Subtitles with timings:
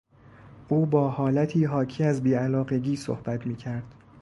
[0.67, 3.93] او با حالتی حاکی از بیعلاقگی صحبت میکرد.